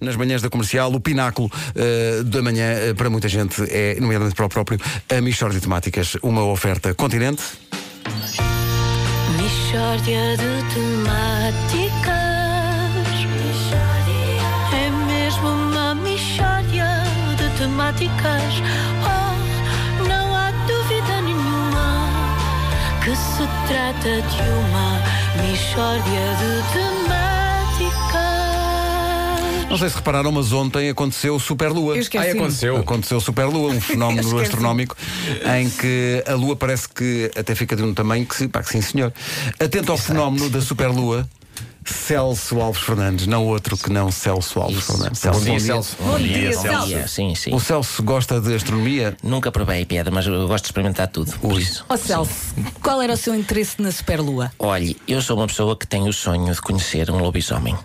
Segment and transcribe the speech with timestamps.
[0.00, 4.34] Nas manhãs da comercial, o pináculo eh, da manhã, eh, para muita gente, é, nomeadamente
[4.34, 4.78] para o próprio,
[5.08, 7.40] a Michórdia de Temáticas, uma oferta continente.
[9.36, 12.14] Mishória de temáticas.
[14.72, 17.04] É mesmo uma mishória
[17.36, 18.62] de temáticas.
[19.06, 22.08] Oh, não há dúvida nenhuma
[23.04, 25.00] que se trata de uma
[25.40, 27.23] mishória de temáticas.
[29.74, 31.96] Não sei se repararam, mas ontem aconteceu Superlua.
[31.96, 32.28] Eu esqueci.
[32.28, 32.76] Ah, aconteceu.
[32.76, 34.96] Aconteceu Superlua, um fenómeno astronómico
[35.58, 38.70] em que a Lua parece que até fica de um tamanho que, sim, pá, que
[38.70, 39.12] sim, senhor.
[39.58, 41.28] Atento ao fenómeno da Superlua.
[41.84, 44.92] Celso Alves Fernandes, não outro que não Celso Alves Isso.
[44.92, 45.20] Fernandes.
[45.20, 45.96] Bom Celso, dia, bom Celso.
[46.00, 46.86] Bom dia, Bom Celso.
[46.86, 47.52] dia, sim, sim.
[47.52, 49.16] O Celso gosta de astronomia?
[49.24, 51.32] Nunca provei pedra, mas eu gosto de experimentar tudo.
[51.40, 51.84] Por isso.
[51.88, 54.52] Ó Celso, qual era o seu interesse na Superlua?
[54.56, 57.76] Olhe, eu sou uma pessoa que tem o sonho de conhecer um lobisomem.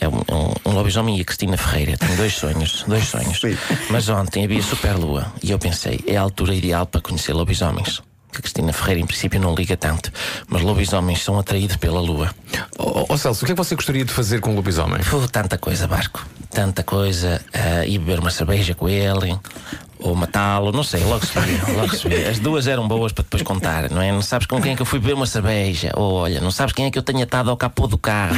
[0.00, 1.96] É um, um, um lobisomem e a Cristina Ferreira.
[1.96, 3.40] Tenho dois sonhos, dois sonhos.
[3.40, 3.56] Sim.
[3.90, 8.00] Mas ontem havia superlua e eu pensei, é a altura ideal para conhecer lobisomens.
[8.32, 10.12] Que a Cristina Ferreira, em princípio, não liga tanto,
[10.48, 12.32] mas lobisomens são atraídos pela lua.
[12.78, 15.02] Ó ó, Celso, o que é que você gostaria de fazer com o lobisomem?
[15.02, 16.24] Pô, tanta coisa, Vasco.
[16.48, 17.40] Tanta coisa.
[17.52, 19.36] ah, ir beber uma cerveja com ele,
[20.02, 22.26] ou matá-lo, não sei, logo se vê, logo se vê.
[22.28, 24.10] As duas eram boas para depois contar, não é?
[24.12, 26.72] Não sabes com quem é que eu fui beber uma cerveja, ou olha, não sabes
[26.74, 28.36] quem é que eu tenho atado ao capô do carro.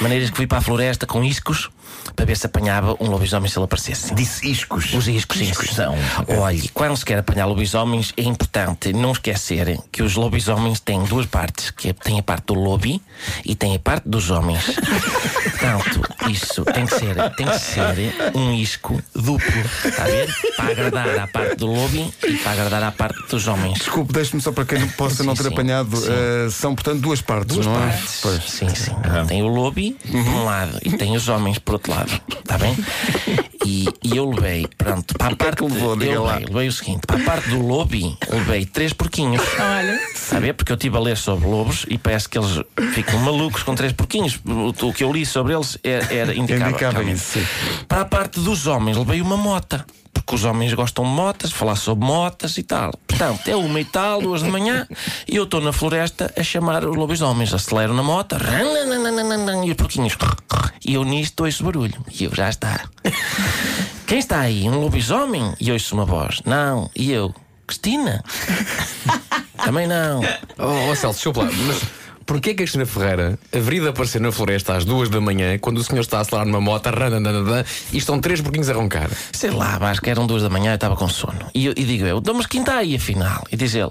[0.00, 1.70] Maneiras que fui para a floresta com iscos
[2.14, 4.14] para ver se apanhava um lobisomem se ele aparecesse.
[4.14, 4.92] Disse iscos.
[4.94, 5.94] Os iscos, sim, são.
[6.40, 11.26] Olhe, quando se quer apanhar lobisomens, é importante não esquecer que os lobisomens têm duas
[11.26, 13.00] partes: que é- tem a parte do lobby
[13.44, 14.64] e tem a parte dos homens.
[15.44, 19.52] Portanto, isso tem que ser, tem que ser um isco duplo,
[19.84, 20.34] está a ver?
[20.56, 23.78] Para agradar à parte do lobby e para agradar à parte dos homens.
[23.78, 25.96] Desculpe, deixe-me só para quem não possa Sim, não ter sim, apanhado.
[25.96, 26.08] sim.
[26.10, 28.18] eh, são, portanto, duas partes, Duas não partes.
[28.18, 28.22] é?
[28.22, 28.42] Pois.
[28.44, 28.92] Sim, sim.
[29.28, 32.20] Tem o lobby por um lado e tem os homens por outro lado.
[32.28, 32.76] Está bem?
[33.66, 35.60] E, e eu levei, pronto, para a parte.
[35.64, 36.00] levou?
[36.00, 36.34] Eu lá.
[36.34, 39.42] levei, levei o seguinte: para a parte do lobby, levei três porquinhos.
[39.58, 40.40] Olha.
[40.40, 40.52] Ver?
[40.52, 42.62] Porque eu estive a ler sobre lobos e parece que eles
[42.94, 44.38] ficam malucos com três porquinhos.
[44.44, 46.70] O, o que eu li sobre eles era, era indicava.
[46.70, 47.46] Indicava isso, sim.
[47.88, 49.84] Para a parte dos homens, levei uma mota.
[50.12, 52.92] Porque os homens gostam de motas, falar sobre motas e tal.
[53.06, 54.86] Portanto, é uma e tal, duas de manhã,
[55.28, 57.52] e eu estou na floresta a chamar os lobisomens.
[57.52, 58.34] Acelero na moto,
[59.64, 60.16] e os porquinhos.
[60.86, 61.94] E eu nisto ouço barulho.
[62.12, 62.88] E eu já está.
[64.06, 64.68] Quem está aí?
[64.68, 65.52] Um lobisomem?
[65.58, 66.40] E ouço uma voz.
[66.46, 66.88] Não.
[66.94, 67.34] E eu?
[67.66, 68.22] Cristina?
[69.64, 70.20] Também não.
[70.56, 71.82] Ó ó, Celso, desculpa mas
[72.26, 75.78] porquê que a Cristina Ferreira haveria de aparecer na floresta às duas da manhã quando
[75.78, 76.86] o senhor está a acelerar numa moto
[77.92, 79.08] e estão três porquinhos a roncar?
[79.32, 81.46] Sei lá, acho que eram duas da manhã, eu estava com sono.
[81.54, 83.44] E, eu- e digo eu, "Então, mas quem está aí afinal?
[83.50, 83.90] E diz ele,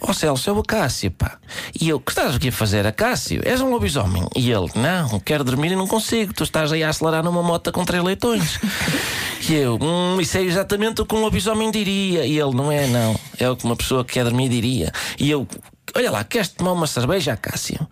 [0.00, 1.38] ó Celso, é o Acácio, pá.
[1.80, 3.40] E eu, que estás aqui a fazer, Acácio?
[3.44, 4.26] És um lobisomem.
[4.36, 6.32] E ele, não, quero dormir e não consigo.
[6.34, 8.58] Tu estás aí a acelerar numa moto com três leitões.
[9.48, 12.24] E eu, hum, isso é exatamente o que um lobisomem diria.
[12.26, 13.18] E ele, não é, não.
[13.38, 14.92] É o que uma pessoa que quer dormir diria.
[15.18, 15.48] E eu,
[15.94, 17.86] olha lá, queres tomar uma cerveja, Cássio?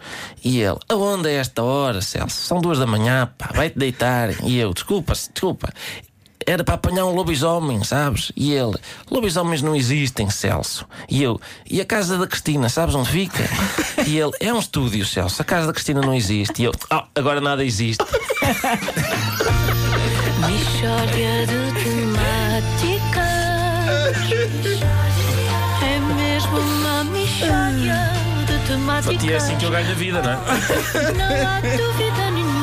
[0.44, 2.40] E ele, aonde é esta hora, Celso?
[2.40, 4.30] São duas da manhã, pá, vai-te deitar.
[4.44, 5.72] E eu, desculpa, desculpa.
[6.46, 8.32] Era para apanhar um lobisomem, sabes?
[8.34, 8.76] E ele,
[9.10, 10.86] lobisomens não existem, Celso.
[11.08, 11.38] E eu,
[11.68, 13.44] e a casa da Cristina, sabes onde fica?
[14.06, 16.62] E ele, é um estúdio, Celso, a casa da Cristina não existe.
[16.62, 18.04] E eu, ah, agora nada existe.
[24.62, 24.78] De.
[25.84, 26.97] É mesmo uma
[27.38, 28.12] mishória
[28.46, 29.24] de temáticas.
[29.24, 30.36] E é assim que eu ganho a vida, não é?
[31.14, 32.57] Não há dúvida nenhuma.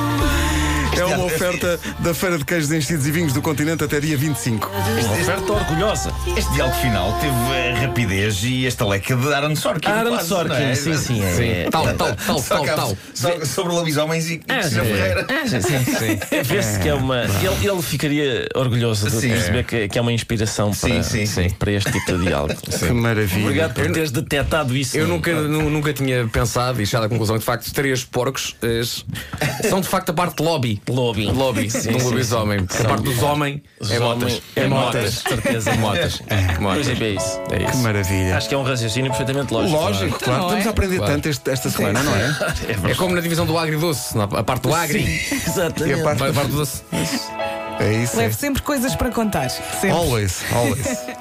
[1.16, 4.70] É uma oferta da Feira de Queijos Enchidos e Vinhos do Continente até dia 25.
[4.70, 6.12] Uma oferta orgulhosa.
[6.36, 9.88] Este diálogo final teve a rapidez e a estaleca de Aaron Sorkin.
[9.88, 10.76] Aaron quase, Sorkin, é?
[10.76, 11.62] sim, sim, é.
[11.64, 11.70] é.
[11.70, 13.46] Tal, tal, tal, tal, tal.
[13.46, 14.84] sobre lobisomens e Ah, Cristina.
[14.84, 15.28] Ferreira.
[15.30, 16.20] Ah, sim, sim, sim.
[16.44, 17.24] Vê-se que é uma.
[17.24, 21.50] Ele, ele ficaria orgulhoso de perceber que, que é uma inspiração para, sim, sim.
[21.52, 22.56] para este tipo de diálogo.
[22.86, 23.42] Que maravilha.
[23.46, 24.98] Obrigado por teres detectado isso.
[24.98, 28.56] Eu nunca, nu- nunca tinha pensado e chegado à conclusão que de facto três porcos
[28.62, 28.82] eh,
[29.70, 30.82] são de facto a parte lobby.
[30.88, 31.05] Lobby.
[31.32, 32.66] Lobby Sim, de um lobisomem.
[32.66, 34.42] Porque A parte dos homens Os é homens- motas.
[34.56, 35.74] É motas, certeza.
[35.76, 36.22] Motas.
[36.28, 36.88] Pois Motas.
[36.88, 37.42] é, é isso.
[37.52, 37.78] É Que isso.
[37.80, 38.38] maravilha.
[38.38, 39.76] Acho que é um raciocínio perfeitamente lógico.
[39.78, 40.44] Lógico, claro.
[40.44, 40.68] Estamos é?
[40.68, 41.14] a aprender Claro.
[41.14, 42.38] tanto este- esta semana, não é?
[42.88, 45.04] É É como na divisão do agridoce, na- a parte do agri.
[45.04, 46.00] E Exatamente.
[46.00, 46.82] a parte- A parte do doce.
[46.92, 48.16] É isso.
[48.16, 48.22] É.
[48.24, 49.50] Leve sempre coisas para contar.
[49.50, 49.92] Sempre.
[49.92, 50.86] Always, always.